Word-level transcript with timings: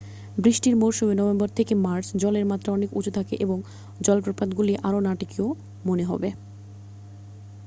বৃষ্টির 0.37 0.75
মরশুমে 0.75 1.15
নভেম্বর 1.15 1.49
থেকে 1.49 1.73
মার্চ 1.75 2.07
জলের 2.15 2.45
মাত্রা 2.45 2.69
অনেক 2.73 2.89
উঁচু 2.93 3.11
থাকে 3.11 3.35
এবং 3.35 3.57
জলপ্রপাতগুলি 3.99 4.73
আরও 4.83 4.99
নাটকীয় 4.99 5.47
মনে 5.85 6.03
হবে। 6.03 6.29